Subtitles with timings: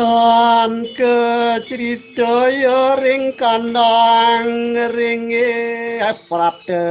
[0.00, 6.88] Tan kecritaya ring kandang ringe prapte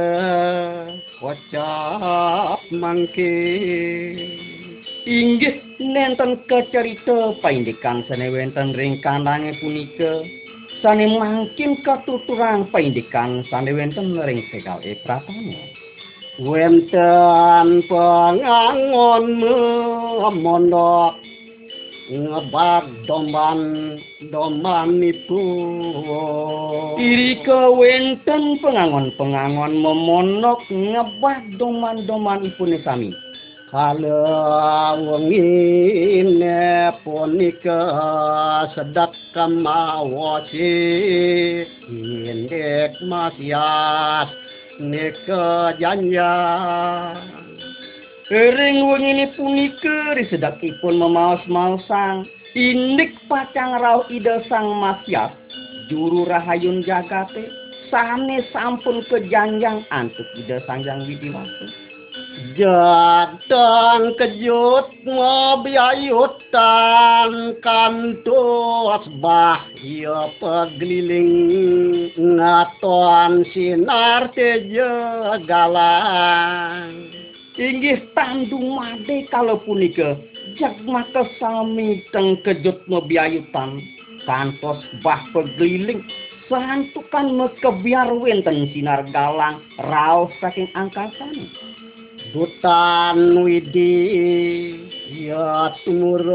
[1.18, 3.34] kocap mangke.
[5.10, 10.22] Inggih nenten kecerita paindikan sane wenten ring kandange punika.
[10.78, 15.58] Sane mangkin katuturan paindikan sane wenten ring segale pratama.
[16.38, 19.24] Wenten pangangon
[20.38, 21.29] mondok
[22.10, 23.94] ngebak domban
[24.34, 25.44] domban itu
[26.98, 33.14] irika wenten pengangon-pengangon memonok ngebak domban-domban ipun sami.
[33.70, 37.78] Kala wengine punika
[38.74, 40.74] sedak kamawasi
[41.86, 44.26] indek masyas
[44.82, 47.49] nika janjang
[48.30, 55.34] Ring wengine punika risedakipun memaos-maosang indik pacang rauh ida sang masyas
[55.90, 57.50] juru rahayun jagate
[57.90, 61.74] sane sampun kejanjang antuk ida sangjang widiwasa
[62.54, 71.34] jatang kejut mobiayutan kantos bah ya pegliling
[72.14, 74.86] ngaton sinar teje
[75.50, 77.19] galang
[77.60, 80.16] inggih tandung made kalau punika
[80.56, 83.84] jagmaka sami teng kejut mebiayutan
[84.24, 86.00] kantos bah pegliling
[86.48, 91.52] santukan mekebiar wenten sinar galang raos saking angkasane
[92.32, 93.92] dutan widi
[95.10, 96.30] ya tumurun.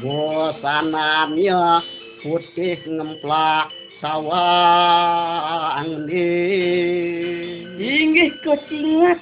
[0.00, 1.82] Bosanannya
[2.22, 3.68] putih ngemplak
[4.00, 6.08] sawang
[7.76, 9.20] inggih kecingat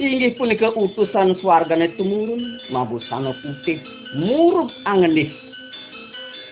[0.00, 2.56] inggih punika utusan swargane tumurun.
[2.72, 3.78] Mabusana putih
[4.16, 5.28] murup angenih.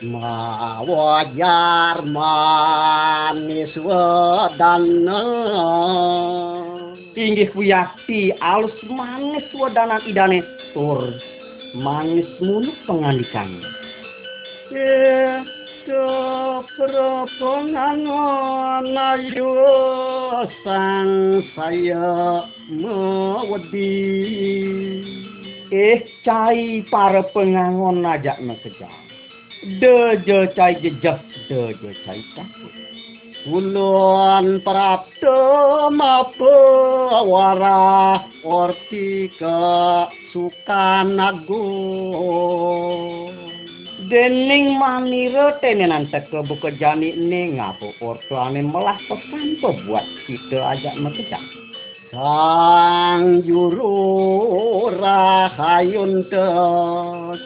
[0.03, 5.25] Mawajar manis wadana
[7.17, 10.45] inggih wiyakti alus manis wadanan idane.
[10.77, 11.17] Tur
[11.73, 13.65] manis muluk pengandikan
[14.73, 15.62] yeah.
[15.87, 17.75] Kepropongan
[18.95, 19.51] ayu
[20.63, 23.99] sang saya mewedi
[25.75, 28.95] eh cai para pengangon najak nekejang
[29.83, 31.19] deje cai jejah
[31.51, 32.75] deje cai takut
[33.43, 36.55] Ulun prapto mapo
[37.27, 39.59] wara orti ke
[40.31, 42.23] sukan agung
[44.09, 51.43] dening manira tenenan teke buka jani ne ngapo ortuane melah pesan buat kita ajak mekecak
[52.13, 56.45] sang juru rahayun te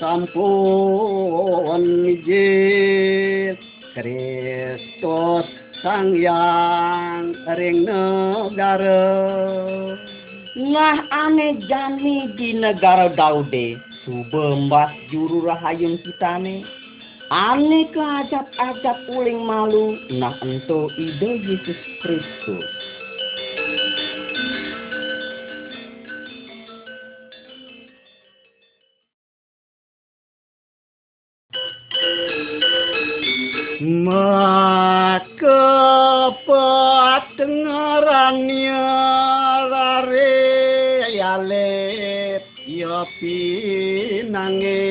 [0.02, 3.62] sampun mijit.
[3.94, 5.46] Kristus
[5.80, 9.06] sang yang ring negara.
[10.58, 16.62] Nah ane jani di negara Daude subembas juru rahayun kitane
[17.26, 22.70] ane keajab-ajab uling malu nah ento ide Yesus Kristus.
[33.76, 34.65] Maka
[43.20, 44.84] pinange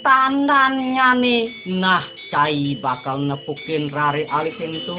[0.00, 4.98] tandanya nih nah cai bakal nepukin rare alit itu.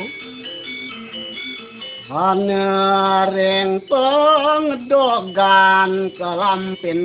[2.11, 5.31] Hanereng pengdogan
[6.19, 6.99] kelampin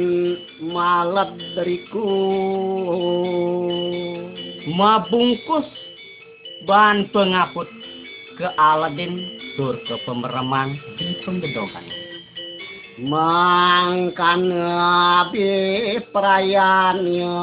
[0.58, 2.10] malet dariku
[4.66, 5.70] mabungkus
[6.66, 7.70] bahan pengaput
[8.34, 9.14] ke Aladin
[9.54, 12.05] tur ke pemereman di penggedokan
[12.96, 17.36] mangkan abi perayaannya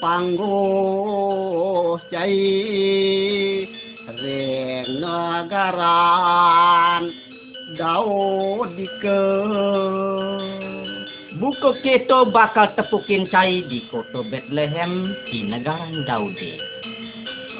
[0.00, 3.68] pangguh cai
[4.16, 7.12] ring nagaran
[7.76, 9.24] Daud ke
[11.36, 16.56] buku kita bakal tepukin cai di kota Bethlehem di negara Daude.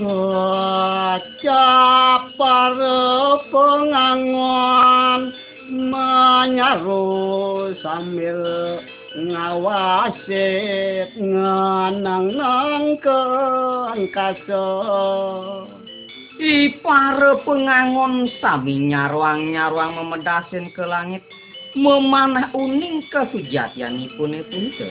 [0.01, 1.21] Kecapar
[3.53, 5.37] pengangon
[5.69, 7.05] menyaru
[7.85, 8.41] sambil
[9.17, 13.21] ngawasit ngenang nang ke
[13.93, 14.65] angkasa
[16.39, 21.27] Ipare pengangon sami nyaruang-nyaruang memedasin ke langit
[21.75, 24.91] memanah uning kesujatianipun punika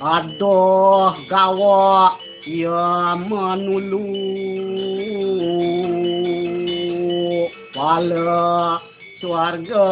[0.00, 2.16] aduh gawa
[2.48, 4.08] ya manulu
[7.76, 8.80] wala
[9.24, 9.88] swarga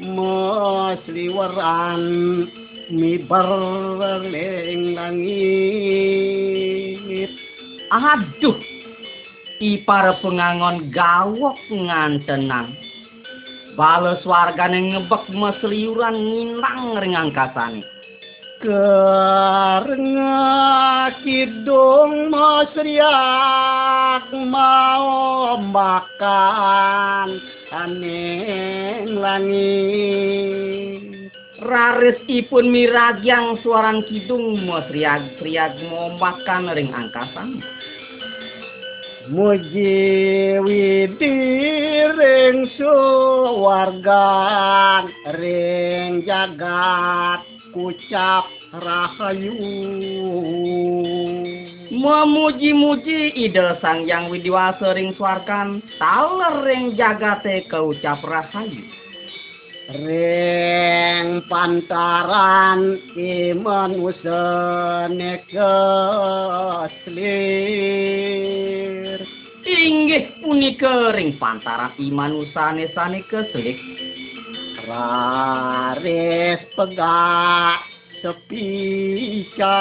[0.00, 2.00] mesliweran
[2.88, 5.28] miberling langit.
[7.92, 8.56] Aduh
[9.60, 12.76] i para pengangon gawok ngantenan
[13.76, 17.82] bales wargane ngebek mesliuran ngintang ring angkasane
[18.56, 20.32] Karena
[21.20, 27.36] kidung masriak mau makan
[27.72, 31.16] aneng langit.
[31.62, 37.64] raris ipun miragyang suaran kidung mesriag-riag mau makan ring angkasan
[39.26, 41.50] Muji widiring
[42.78, 44.14] suwargan
[45.34, 47.42] ring jagat
[47.74, 49.58] kucap rahayu.
[51.96, 58.84] Memuji-muji ide sang yang widiwasa ring suarkan taler ring jagate keucap rahayu.
[59.86, 66.76] Ring pantaran iman usane keslir.
[69.66, 73.74] inggih punika ring pantaran iman usane sane keslik
[74.86, 77.82] Raris pegak
[78.22, 79.78] sepica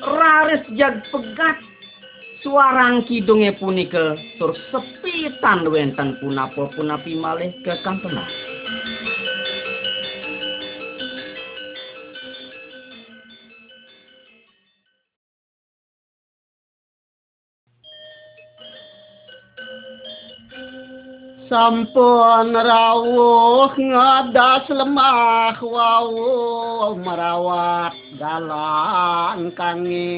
[0.00, 1.56] raris jag pegat
[2.42, 8.26] suarang kidunge punika tur sepi tan wenten punapa punapi malih kekantenan
[21.50, 27.90] Sampun rawuh ngadas lemah wau merawat
[28.22, 30.14] dalang kange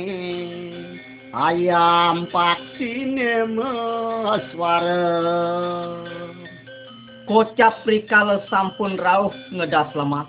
[1.32, 5.08] ayam paksine meswara
[7.24, 10.28] kocap rikala sampun rauh ngedas lemah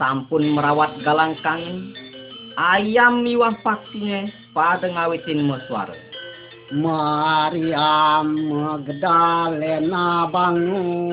[0.00, 1.92] sampun merawat galang kangen
[2.56, 6.07] ayam miwah paksine pada ngawitin meswara
[6.68, 11.08] Maryam Magdalena bangun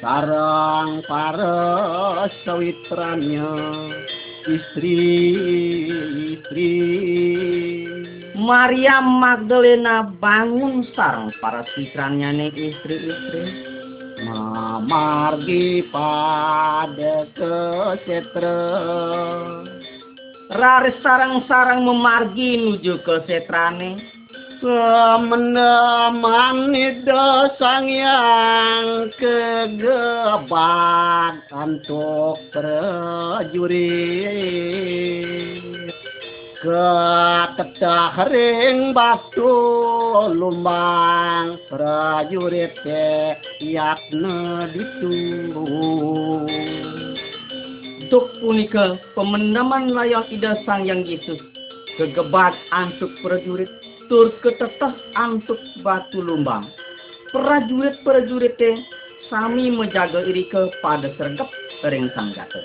[0.00, 3.52] sarang para sawitrannya
[4.48, 5.52] istri-istri
[8.40, 13.44] Maria Magdalena bangun sarang para sitrannya nih istri-istri
[14.24, 18.64] mamargi pada kesetra
[20.52, 24.14] raris sarang-sarang memargi nuju ke setrane.
[25.20, 30.54] Menemani dosang yang kegebak
[31.52, 33.76] untuk prajurit.
[36.56, 39.54] Ketetah ring batu
[40.34, 42.74] lumbang prajurit
[43.60, 45.14] yakna ditu
[48.06, 51.42] Tuk punika pemenaman layak ida sang yang Yesus.
[51.96, 53.72] Kegebat antuk prajurit,
[54.06, 56.70] tur ketetah antuk batu lumbang.
[57.34, 58.60] Prajurit-prajurit
[59.26, 61.50] sami menjaga irika pada sergap
[61.82, 62.62] sering sanggata.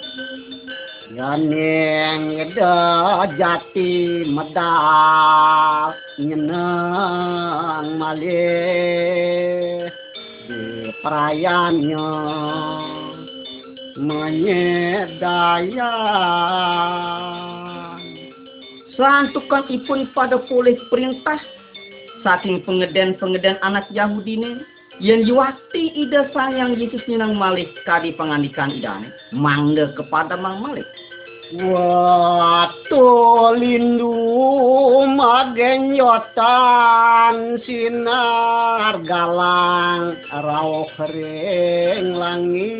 [1.12, 4.71] Yaneng ada jati meda
[6.21, 9.91] nyenang malih
[10.48, 13.10] di perayannya
[14.01, 15.86] menyedayan
[18.98, 21.39] Santukan ipun pada pulih perintah.
[22.22, 24.62] Saking pengeden-pengeden anak Yahudi ini
[25.01, 30.86] yang yuwakti ida sayang Yesus ninang malih kadi pengandikan idane mangga kepada mang malih
[31.51, 33.12] Watu
[33.60, 34.15] lindu
[35.20, 36.39] magenyotan
[37.67, 42.72] sinar galang rauh ring langit.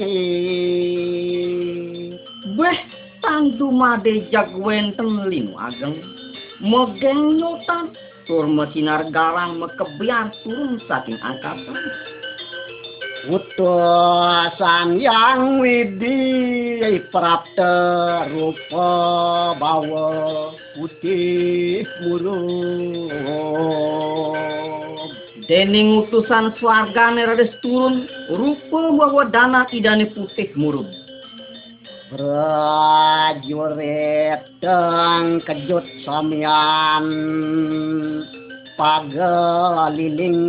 [2.56, 2.80] Beh
[3.20, 6.00] tandu made jagwenten linu ageng.
[6.64, 7.92] Megeng nyotan
[8.24, 11.76] tur mesinar galang mekebiar turun saking angkasa
[13.30, 18.90] Utusan yang widi prapta rupa
[19.62, 20.10] bawa
[20.74, 23.06] putih murung.
[25.46, 30.90] Dening utusan swargane redes turun rupa bawa dana idane putih murub
[32.12, 33.64] prajurit
[34.60, 37.08] dan kejut samian
[38.76, 40.44] pagaliling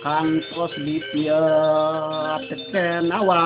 [0.00, 3.44] kantos dipiat kenawa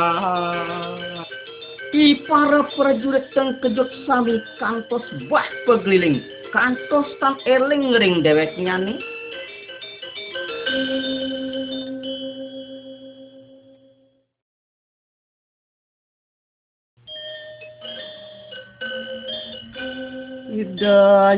[1.94, 6.18] I para prajurit teng kejut sami kantos bah pegeliling.
[6.50, 8.98] Kantos tan eling ring dewek nyani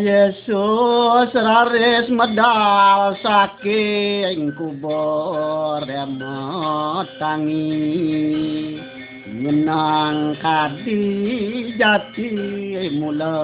[0.02, 5.86] Yesus raris medal saking kubur
[7.22, 7.70] tangi
[9.30, 11.02] menang kadi
[11.78, 12.30] jati
[12.98, 13.38] mula.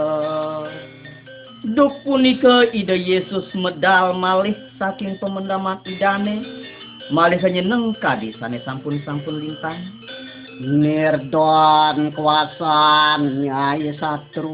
[1.78, 6.42] Duk punika ida Yesus medal malih saking pemendaman idane.
[7.14, 9.78] Malih nyeneng kadi sane sampun-sampun lintang
[10.60, 14.52] nirdon kuasan nyai satru.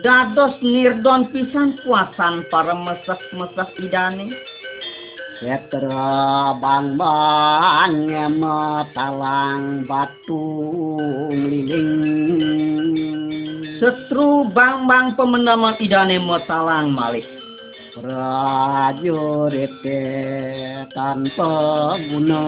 [0.00, 4.34] Dados nirdon pisan kuasan para mesek-mesek idane.
[5.40, 7.94] Setra bang bang
[8.36, 10.44] matalang batu
[11.32, 13.00] liling
[13.80, 17.24] setru bang-bang pemendaman idane metalang malih
[18.00, 19.72] prajurit
[20.96, 21.52] tanpa
[22.08, 22.44] guna.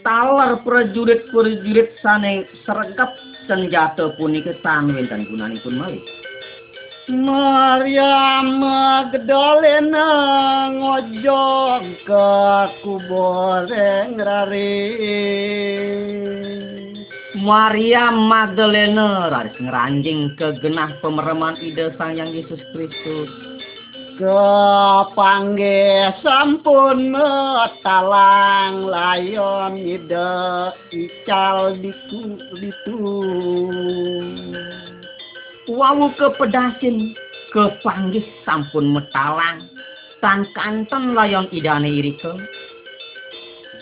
[0.00, 3.12] Talar prajurit-prajurit sane sergap
[3.50, 6.04] senjata punika tan wonten gunanipun malih
[7.10, 10.08] Maryam Magdalena
[10.70, 12.30] ngojok ke
[12.86, 13.66] kubur
[14.14, 14.78] ngrari
[17.34, 23.30] Maria Magdalena raris ngeranjing ke genah pemereman ide Sang Yang Yesus Kristus
[24.20, 30.36] kepanggih sampun metalang layon ide
[30.92, 33.00] ical diku ditu.
[35.72, 37.16] Wawu kepedasin
[37.56, 39.64] kepanggih sampun metalang.
[40.20, 42.36] Tan kanten layon idane irike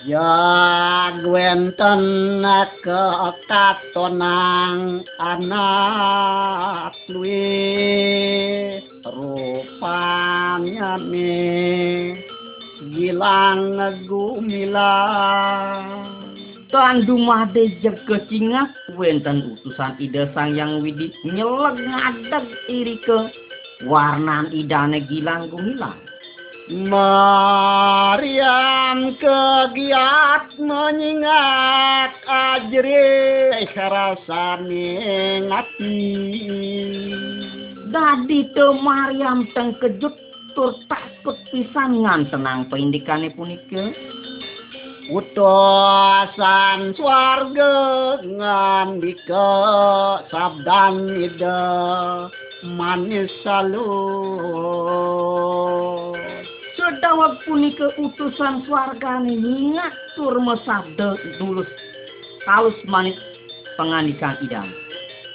[0.06, 2.38] Ya gwenten
[2.86, 3.04] ke
[3.50, 8.78] katonang anak luwe
[9.14, 12.16] rupanya me
[12.92, 15.84] gilang gumilang
[16.68, 18.68] Tan dumade jeg kecingak
[19.00, 23.32] wenten utusan ide sang yang widi nyeleg ngadeg irike
[23.88, 25.96] warnan idane gilang gumilang
[26.68, 28.20] Maryam
[29.16, 34.92] kegiat menyingat ajri rasane
[35.48, 36.04] ngati
[37.92, 40.14] dadi te Maryam teng kejut
[40.52, 43.92] tur takut pisan ngantenang pendikane punika
[45.08, 47.72] utusan swarga
[48.26, 49.48] ngandika
[50.28, 51.60] sabdan ida
[52.76, 53.88] manis salur
[56.76, 59.32] sedawat punika utusan swargane
[59.72, 61.70] ngatur mesabda dulus
[62.44, 63.16] halus manis
[63.80, 64.68] pengandikan idam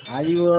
[0.04, 0.52] Ayu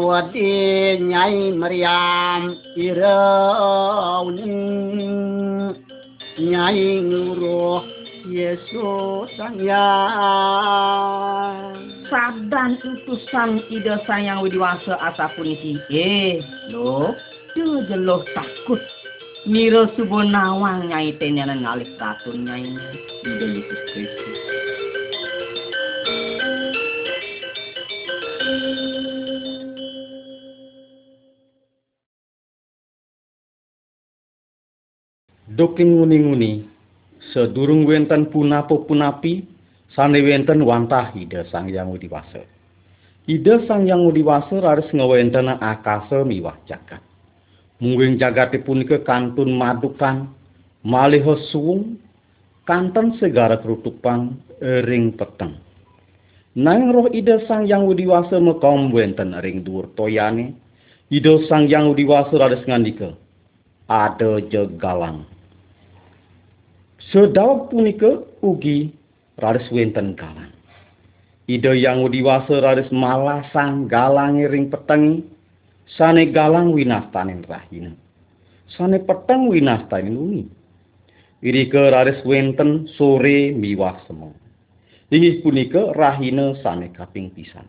[0.00, 4.48] wadi nyai Maryam irauni
[6.40, 7.84] nyai nguruh
[8.32, 9.76] Yesus sayang
[12.08, 16.40] sabdan utusan ida sayang widiwasa asa punisi eh
[16.72, 17.12] lo
[17.52, 18.80] tuh jeloh takut.
[19.44, 22.72] Mira subuh nawang nyai tenyana ngalih ratun nyai.
[23.20, 24.37] Ida Yesus Kristus
[35.58, 36.70] Doking nguni-nguni,
[37.34, 39.42] sedurung wenten punapo punapi,
[39.90, 42.46] sane wenten wantah ida sang yang udiwasa.
[43.26, 47.02] Ida sang yang udiwasa raris ngewenten akasa miwah jagat.
[47.82, 50.30] Mungguing jagate punika kantun madukan,
[50.86, 51.98] maliho suwung,
[52.62, 55.58] kanten segara kerutupan ring peteng.
[56.54, 60.54] Nang roh ida sang yang udiwasa mekom wenten ring dhuwur toyane,
[61.10, 63.10] ida sang yang udiwasa raris ngandika,
[63.90, 65.26] ada jegalang.
[67.08, 68.92] Sedawat punika ugi
[69.40, 70.52] raris wenten galang.
[71.48, 75.24] Ida yang diwasa raris malasang galange ring petengi,
[75.88, 77.96] sane galang winastanin rahina.
[78.68, 80.44] Sane peteng winastanin uni.
[81.40, 84.36] Irike raris wenten sore miwah semu.
[85.08, 87.64] Inggih punika rahina sane kaping pisan.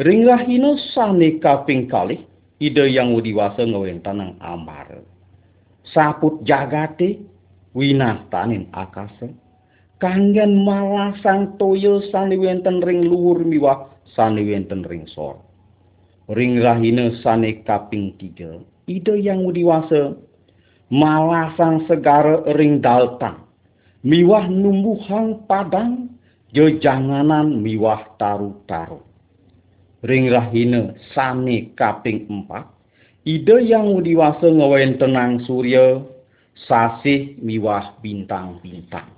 [0.00, 2.24] Ring rahina sane kaping kalih,
[2.56, 5.04] ida yang diwasa ngewenten nang ambar.
[5.92, 7.20] Saput jagate
[7.76, 9.34] winastanin akase
[10.02, 15.38] kanggen malasang toyo sane wenten ring luhur miwah sane wenten ring sor
[16.32, 18.58] ring rahina sane kaping tiga
[18.90, 20.18] ida yang diwasa
[20.90, 23.38] malasang segara ring daltan
[24.00, 26.10] miwah numbuhang padang
[26.50, 29.00] jejanganan miwah taru-taru.
[30.00, 32.64] Ring rahina sane kaping empat
[33.28, 36.00] ide yang diwasa ngawen tenang surya
[36.54, 39.08] sasih miwah bintang-bintang.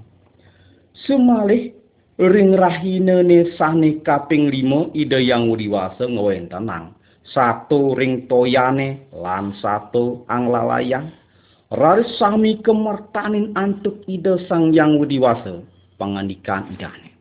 [1.04, 1.72] Semalih
[2.20, 6.94] ring rahina ne sane kaping lima ide yang diwasa ngawen tenang.
[7.22, 11.14] Satu ring toyane lan satu anglalayang
[11.70, 15.62] raris sami kemertanin antuk ide sang yang widiwasa
[15.96, 17.14] pangandikan idane.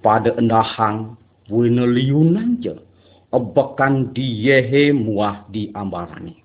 [0.00, 1.18] Pada endahang
[1.50, 2.78] wene liunan je
[3.34, 6.40] ebekan diyehe muah di ambarani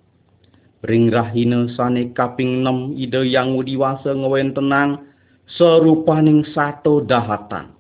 [0.86, 5.06] ring rahina sane kaping 6 ide yang widiwasa ngawen tenang
[5.46, 7.76] serupaning satu dahatan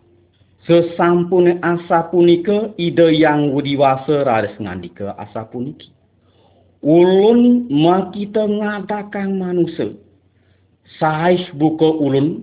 [0.65, 5.93] Sesampune asa punika ide yang widiwasa raris ngandika asa puniki.
[6.81, 9.93] Ulun makita ngadakan manusia.
[10.97, 12.41] Sais buka ulun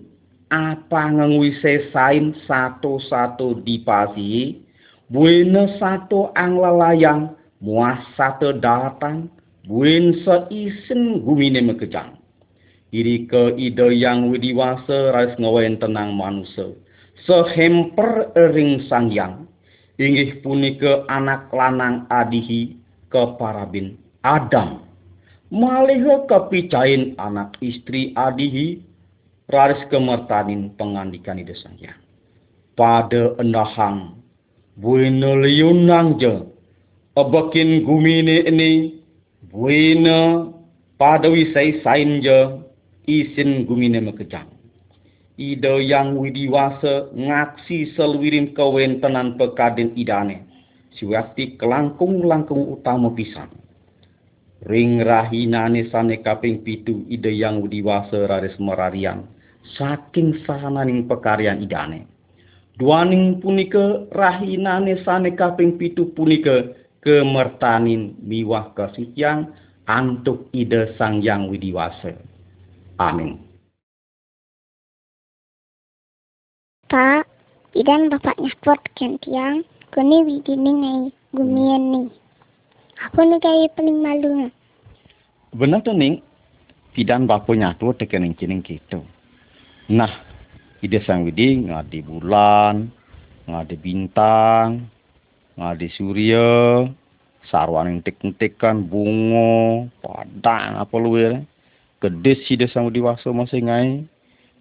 [0.54, 4.62] apa ngengwise sain satu-satu dipasi
[5.10, 9.26] buena satu anglalayang muas satu datang
[9.66, 12.18] buen seisin gumine mekejang.
[12.92, 16.76] Iri ke ide yang widiwasa raris ngawen tenang manusia.
[17.26, 19.46] sehemper ring sangyang
[20.00, 22.74] inggih punika anak lanang adihi
[23.12, 23.94] keparabin
[24.26, 24.82] Adam
[25.52, 28.82] malih kepicain anak istri adihi
[29.52, 31.98] raris kemertanin pengandikan ide sangyang
[32.74, 34.18] pada endahang
[34.80, 36.42] buina liunang je
[37.14, 39.01] abakin gumine ini
[39.52, 40.48] buina
[40.96, 42.64] pada wisai sain je
[43.04, 44.48] isin gumine mekejang.
[45.36, 50.44] Ide yang widiwasa ngaksi selwirim kewentenan pekadin idane
[50.92, 53.48] siwati kelangkung-langkung utama pisan
[54.68, 59.26] ring rahinane sane kaping pitu ide yang widiwasa raris merarian
[59.74, 62.06] saking sahananing pekaryan idane.
[62.76, 66.72] Duaning punika rahinane sane kaping pitu punika
[67.02, 69.50] kemertanin miwah kasihyang
[69.90, 72.14] antuk ide sang yang widiwasa
[73.02, 73.52] amin
[76.92, 77.24] Pak,
[77.72, 79.64] idan bapaknya sport kan tiang,
[79.96, 81.00] kuni widini ngai
[81.32, 82.02] gumian ni.
[83.08, 84.52] Aku ni kaya paling malu.
[85.56, 86.20] Benar tu ning,
[86.92, 89.00] pidan bapa nyatu tekening kining gitu.
[89.88, 90.12] Nah,
[90.84, 92.92] ide sang widi ngadi bulan,
[93.48, 94.84] ngadi bintang,
[95.56, 96.48] ngadi surya,
[97.48, 101.44] sarwaning tik-tikan bungo, padang apa luwe.
[102.02, 104.02] Gedes ide sang widi waso masih ngai,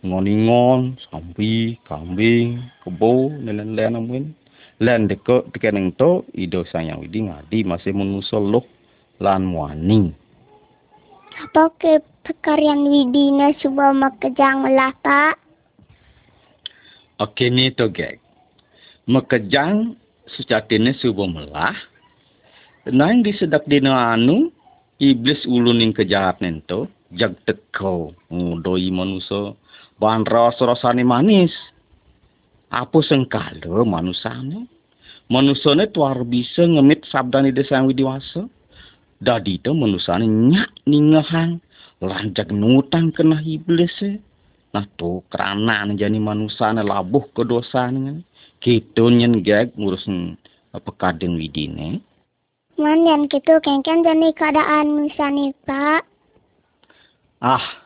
[0.02, 4.34] ngoningon sampi kambing kebo nelen len amun
[4.82, 8.66] len deko tekeneng to ido sayang widi ngadi masih menuso loh
[9.22, 10.10] lan muani
[11.38, 15.42] apa ke pekaryan widi na suba makejang lah pak.
[17.22, 18.22] Oke ni to gek
[20.26, 21.78] sejatine suba melah
[22.90, 24.50] nang disedak dina anu
[24.98, 29.54] iblis ulun ing kejahat nento jag teko ngudoi manusia
[30.02, 31.54] bahan rasa-rasane manis.
[32.74, 34.66] Apa sengkala manusane?
[35.30, 38.50] Manusane tuar bisa ngemit sabdani desa yang widiwasa.
[39.22, 41.62] Dadi itu manusane nyak ningahan.
[42.02, 43.94] Lanjak nutang kena iblis.
[44.74, 47.46] Nah tu kerana jani manusane labuh ke
[48.62, 48.86] dosa ni.
[48.86, 50.06] Kita nyen gag ngurus
[50.71, 52.00] pekadeng widine.
[52.78, 56.06] Man yang kita kengken jani keadaan misani pak.
[57.41, 57.82] Ah,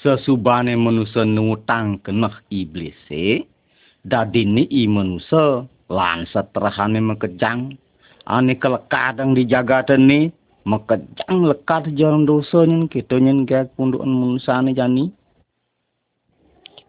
[0.00, 3.44] sesubane manusia nutang kenah iblis e
[4.04, 7.76] dadine i manusia lan seterahane mekejang
[8.28, 10.20] ane kelekadang di jagatan ni
[10.66, 15.04] mekejang lekat jalan dosa nyen kita nyen gak pundukan manusia ni jani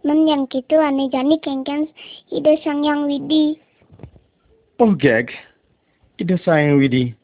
[0.05, 1.89] Men yang kita ane jani kengken
[2.29, 3.57] ide sang yang widi.
[4.77, 5.33] Oh gag,
[6.21, 7.17] ide sayang widi,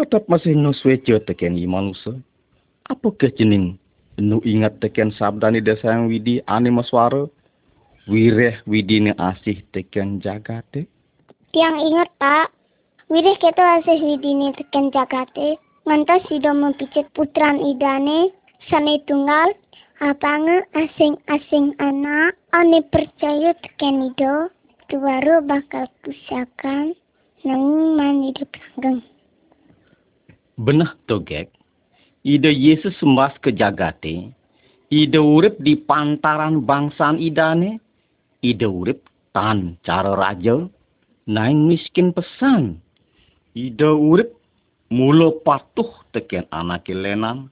[0.00, 2.16] tetap masih nusweja teken i manusia.
[2.88, 3.76] Apa kejening
[4.16, 7.28] nu ingat teken sabdani desa yang widi ani maswara
[8.08, 10.88] wireh widi ni asih teken jagate
[11.52, 12.52] Tiang ingat pak,
[13.08, 15.56] wirih kita asih widi ni teken jagate.
[15.86, 18.34] Ngantos sido mempicit putran idane,
[18.66, 19.54] sane tunggal,
[19.96, 22.36] Abanga asing-asing anak.
[22.52, 24.52] Oh, Oni percaya tekenido
[24.92, 26.92] tuwaru bakal pusakan
[27.96, 29.00] man hidup langgeng.
[30.60, 31.48] Benah togek,
[32.24, 34.32] ide Yesus sembas ke jagate,
[34.92, 37.80] ide urip di pantaran bangsaan idane,
[38.44, 40.64] ide urip tan cara raja,
[41.24, 42.80] naing miskin pesan.
[43.56, 44.36] ide urip
[44.92, 47.48] mulo patuh teken anak kelenan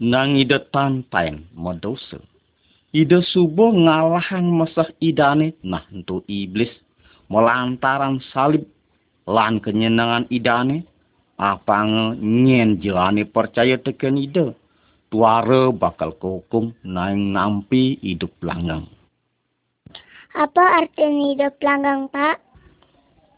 [0.00, 2.18] nang ida tantain medosa.
[2.90, 6.72] Ida subuh ngalahang mesah idane nah untuk iblis
[7.30, 8.66] melantaran salib
[9.28, 10.82] lan kenyenangan idane
[11.38, 11.86] apa
[12.18, 14.56] nyen jelani percaya teken ida
[15.10, 18.86] tuara bakal kukum naing nampi hidup langgang.
[20.30, 22.38] Apa artinya hidup langgang, Pak?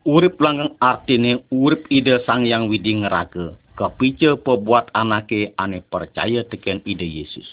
[0.04, 3.56] Urip langgang artinya urip ide sang yang widi ngeraga.
[3.82, 7.50] Kepice pebuat anake ane percaya teken ide Yesus.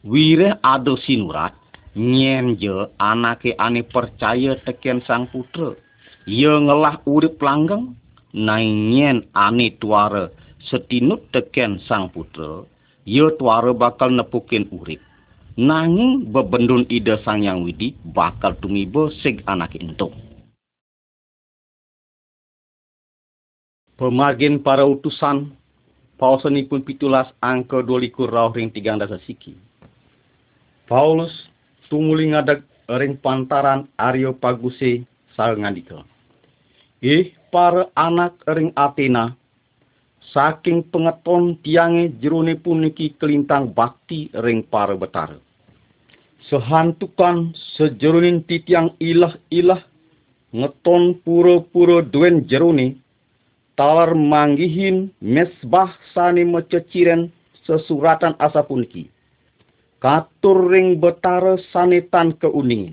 [0.00, 1.52] Wire ado sinurat
[1.92, 5.76] nyen je anake ane percaya teken sang putra.
[6.24, 7.92] Ia ngelah urip langgeng
[8.32, 10.32] naing ane tuara
[10.64, 12.64] setinut teken sang putra.
[13.04, 15.04] Ia tuara bakal nepukin urip.
[15.60, 20.16] Nanging bebendun ide sang yang widi bakal tumibo sig anak entuk.
[24.00, 25.52] Pemargin para utusan
[26.16, 29.52] pausanipun pitulas angka dolikur rauh ring tigang dasa siki.
[30.88, 31.28] Paulus
[31.92, 32.64] tumuli ngadag
[32.96, 35.04] ring pantaran Aryo Paguse
[35.36, 36.00] ngandika.
[37.04, 39.36] Ih para anak ring Athena
[40.32, 45.36] saking pengeton tiange jerone puniki kelintang bakti ring para betara.
[46.48, 49.84] Sehantukan sejeronin titiang ilah-ilah
[50.56, 52.96] ngeton pura-pura duen jerone
[53.80, 57.32] talar manggihin mesbah sani mececiren
[57.64, 59.08] sesuratan asa puniki.
[60.04, 62.92] Katur ring betara sani tan keuningin.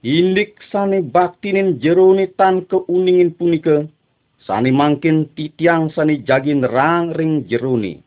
[0.00, 3.84] Indik sani baktinin jeroni tan keuningin punika.
[4.48, 8.00] Sani mangkin titiang sani jagin rang ring jeroni.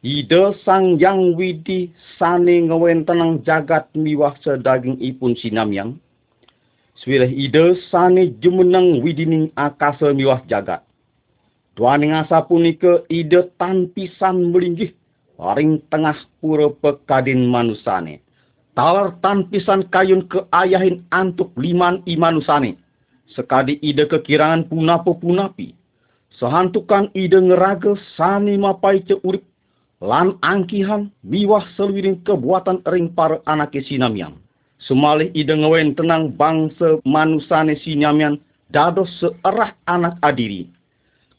[0.00, 6.00] Ide sang yang widi sani ngewen tenang jagat miwah sedaging ipun sinamyang.
[6.96, 10.80] Swireh ide sani jumenang widining akasa miwah jagat.
[11.74, 14.94] Tuaning asa punika ide tan pisan melinggih
[15.34, 18.22] paring tengah pura pekadin manusane.
[18.78, 22.78] Talar tan pisan kayun ke ayahin antuk liman imanusane.
[23.34, 25.74] Sekadi ide kekirangan punapo-punapi.
[26.38, 29.42] Sehantukan ide ngeraga sani mapai ce urip
[29.98, 34.38] lan angkihan miwah seluiring kebuatan ring para anak sinamian.
[34.78, 38.38] Semalih ide ngewen tenang bangsa manusane sinamian
[38.70, 40.73] dados seerah anak adiri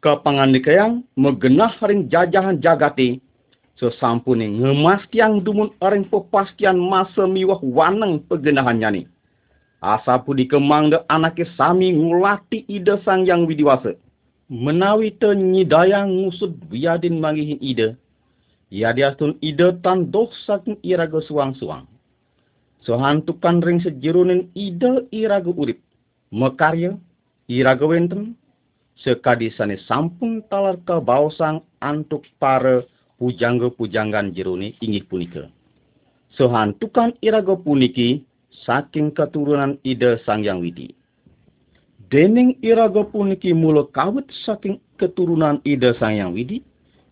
[0.06, 3.18] kepangandikayang megenah ring jajahan jagati
[3.74, 9.02] sesampune ngemas tiang dumun ring pepastian masa miwah waneng pegenahannya ni.
[9.82, 13.98] Asa pudi kemang de anake sami ngulati ide sang yang widiwasa.
[14.46, 17.98] Menawi te nyidayang ngusud biadin mangihin ide.
[18.70, 21.86] Ia diatun ide tan doh saking iraga suang-suang.
[22.86, 25.82] Sohantukan ring sejerunin ide iraga urip.
[26.30, 26.94] Mekarya,
[27.50, 28.38] iraga wenten,
[29.00, 32.84] sekadisane sampun talar ke bausang antuk para
[33.20, 35.44] pujangga-pujanggan jeruni inggih punika.
[36.36, 38.24] Sehantukan iraga puniki
[38.68, 40.92] saking keturunan ide sang yang widi.
[42.12, 46.64] Dening iraga puniki mula kawit saking keturunan ide sang yang widi,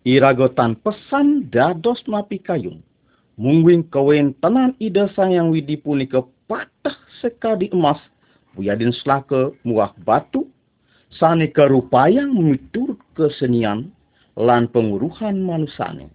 [0.04, 2.84] iraga tan pesan dados mapi kayung.
[3.34, 3.88] Mungwing
[4.38, 7.98] tenan ide sang yang widi punika patah sekadi emas,
[8.54, 10.46] buyadin selaka muah batu
[11.18, 13.90] sane karupayang miturut kesenian
[14.34, 16.10] lan penguruhan manusane.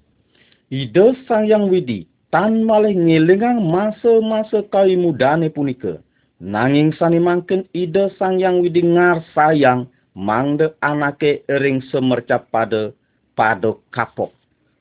[0.69, 1.17] Ide
[1.49, 5.97] yang widi tan malih ngelengang masa-masa kawi mudane punika.
[6.39, 12.93] Nanging sani mangken ide yang widi ngar sayang mangde anake ering semercap pada
[13.33, 14.35] pada kapok.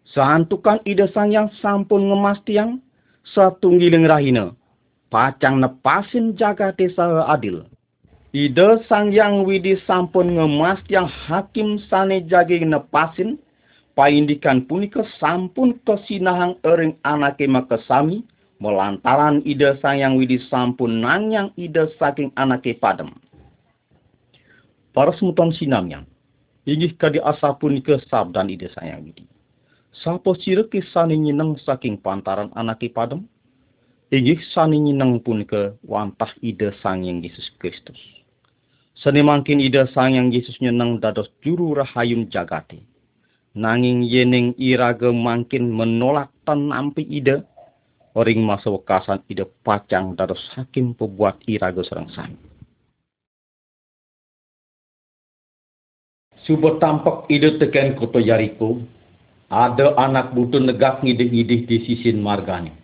[0.09, 2.81] Sehantukan ide sang yang sampun ngemas tiang
[3.35, 4.57] satunggiling rahina.
[5.09, 7.65] Pacang nepasin jaga desa adil.
[8.29, 13.41] Ide sang yang widi sampun ngemas yang hakim sane jagi nepasin,
[13.97, 18.21] paindikan punika sampun kesinahang ering anake makesami,
[18.61, 23.17] melantaran ide sang yang widi sampun nanyang ide saking anake padem.
[24.93, 26.05] Para semutan sinamyang,
[26.69, 29.25] inggih kadi asa punika sabdan ide sang yang widi.
[30.05, 33.25] Sapa sireke sane nyineng saking pantaran anake padem?
[34.13, 38.18] Inggih sane nyineng punika wantah ide sang yang Yesus Kristus.
[38.99, 42.83] Seni mangkin ida sang yang Yesus nyenang dados juru rahayun jagati.
[43.55, 47.47] Nanging yening iraga mangkin menolak tan ampi ida.
[48.19, 52.35] Oring masa wekasan ida pacang dados hakim pebuat iraga serang sang.
[56.43, 58.83] Subuh tampak ide teken koto Yariko.
[59.47, 62.75] Ada anak butuh negak ngidih-ngidih di sisin margani.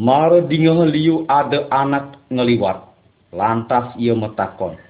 [0.00, 2.88] Mara dingah liu ada anak ngeliwat.
[3.36, 4.85] Lantas ia metakon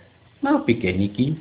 [0.46, 1.35] Napi niki?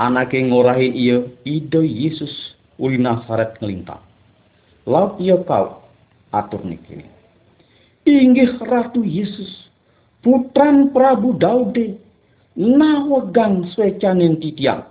[0.00, 4.00] Anake ngorahi iya ide Yesus uli Nasaret ngelintang.
[4.86, 5.82] laut ia kau?
[6.30, 7.16] Atur kini
[8.06, 9.50] inggih ratu Yesus
[10.22, 11.98] putran Prabu Daude
[12.54, 14.86] nawegang swecanin titiang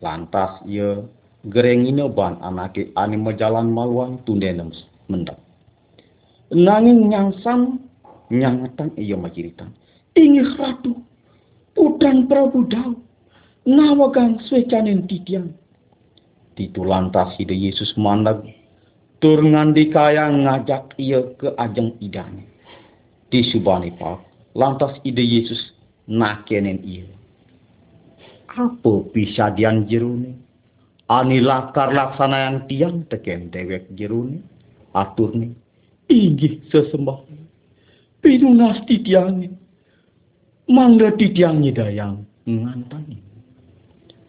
[0.00, 1.04] lantas ia
[1.44, 4.72] gerengine ban anake majalan maluang tundenem
[5.12, 5.36] mendak
[6.48, 7.76] nanging nyangsam
[8.32, 9.76] nyangetan iya maciritan
[10.16, 10.96] inggih ratu
[11.80, 13.00] putran Prabu Daud
[13.64, 15.56] nawagang swecanin titiang
[16.52, 18.44] Titu lantas ide Yesus mandag
[19.16, 22.48] tur ngandi kaya ngajak ia ke ajeng idane.
[23.30, 24.20] Di subani pak,
[24.56, 25.60] lantas ide Yesus
[26.10, 27.06] nakenen iya.
[28.50, 30.34] Apa bisa dian jerune?
[31.06, 34.42] Ani lakar laksana yang tiang teken dewek jerune.
[34.90, 35.54] Aturne,
[36.10, 37.22] inggih sesembah.
[38.18, 39.59] Pinunas titiangi.
[40.70, 43.18] Mangga titiangi dayang ngantani.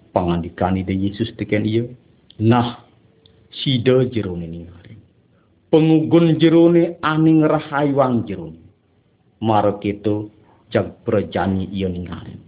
[0.09, 1.85] Pangandikan ide Yesus teken iya.
[2.41, 2.81] Nah,
[3.53, 4.97] sida jerone ningali.
[5.69, 8.57] Pengugun jerone aning rahaywang jerone.
[9.37, 10.33] Marek itu
[10.73, 12.41] jag berjanji iya ningali.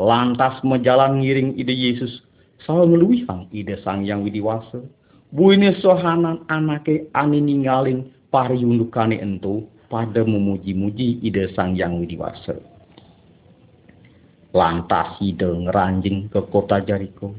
[0.00, 2.24] Lantas menjalan ngiring ide Yesus
[2.64, 4.80] salah ngeluihang ide sang yang widiwasa.
[5.28, 12.72] Buine sohanan anake ani ninggalin pariundukane ento pada memuji-muji ide sang yang widiwasa.
[14.54, 17.34] Lantas ide ngeranjing ke kota Jericho.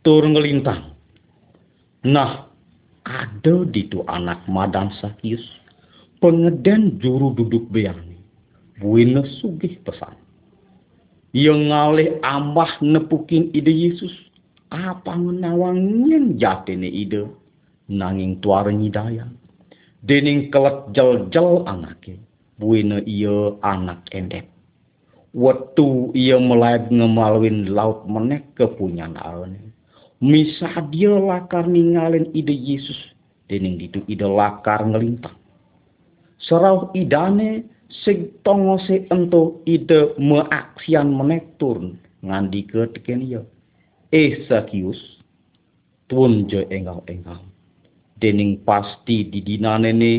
[0.00, 0.96] Tur ngelintang
[2.00, 2.48] Nah,
[3.04, 5.44] ada di tu anak madam Sakius,
[6.16, 8.16] pengeden juru duduk beani,
[8.80, 10.16] buina sugih pesan.
[11.36, 14.16] Yang ngalih ambah nepukin ide Yesus,
[14.72, 17.28] apa ngenawangin jatine ide,
[17.92, 19.28] nanging tuara nyidaya.
[20.00, 22.16] Dening kelet jel-jel anake,
[22.56, 24.48] buina iya anak endep.
[25.30, 29.70] Waktu ia mulai ngemalwin laut menek kepunyan alne
[30.20, 32.98] misa dia lakar ningalin ide Yesus
[33.48, 35.34] dening ditu ide lakar ngelintang.
[36.38, 37.64] Serau idane
[38.04, 43.42] sing tongo se ento ide meaksian menektur ngandi ke teken iya.
[44.12, 44.98] Esakius
[46.06, 47.40] tun je enggal-enggal.
[48.20, 50.12] Dening pasti di dinane ne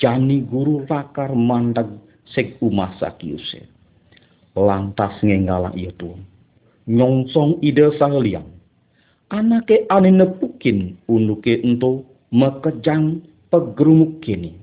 [0.00, 1.92] jani guru lakar mandag
[2.32, 3.44] sek umah Sakius
[4.56, 6.24] lantas ngenggalang iya tuan
[6.84, 8.48] nyongsong ide saheliang
[9.32, 14.56] anake ane nepukin unuke ento mekejang pegrumuk kini.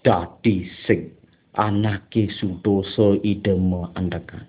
[0.00, 1.12] Dadi sing
[1.52, 4.48] anake sudoso ideme andakan.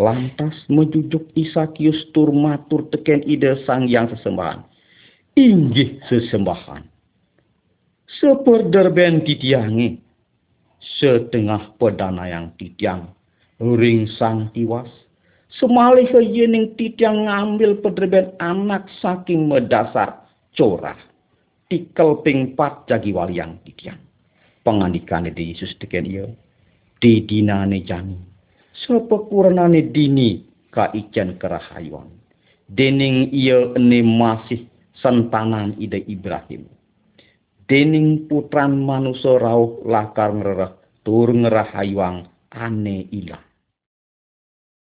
[0.00, 4.64] Lantas mejujuk Isakius tur matur teken ide sang yang sesembahan.
[5.38, 6.82] Inggih sesembahan.
[8.18, 10.00] Seperderben titiangi.
[11.00, 13.08] Setengah pedana yang titiang.
[13.64, 14.92] Ring sang tiwas
[15.54, 20.98] Semalih yening titiang ngambil pedreben anak saking medasar corah.
[21.70, 24.02] Tikel ping pat jagi waliang titiang.
[24.66, 26.26] Pengandikane di Yesus deken iya.
[26.98, 28.18] Di dinane jani.
[28.74, 30.42] Sepekuranane dini
[30.74, 32.10] ka ijen kerahayuan.
[32.66, 34.66] Dening iya ene masih
[34.98, 36.66] sentanan ide Ibrahim.
[37.70, 40.74] Dening putran manusia rauh lakar ngerah
[41.06, 43.53] tur ngerahayuang ane ilang